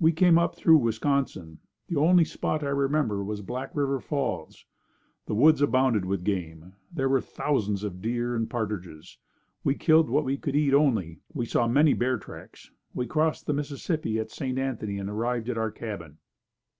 [0.00, 1.58] We came up through Wisconsin.
[1.88, 4.64] The only spot I remember was Black River Falls.
[5.26, 6.72] The woods abounded with game.
[6.90, 9.18] There were thousands of deer and partridges.
[9.64, 11.20] We killed what we could eat only.
[11.34, 12.70] We saw many bear tracks.
[12.94, 14.58] We crossed the Mississippi at St.
[14.58, 16.16] Anthony and arrived at our cabin.